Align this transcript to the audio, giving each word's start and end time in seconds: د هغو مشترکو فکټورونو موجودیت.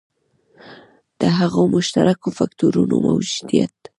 د 1.19 1.21
هغو 1.37 1.61
مشترکو 1.75 2.27
فکټورونو 2.37 2.95
موجودیت. 3.07 3.75